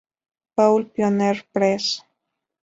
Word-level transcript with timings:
Paul 0.55 0.87
Pioneer 0.95 1.45
Press". 1.53 1.85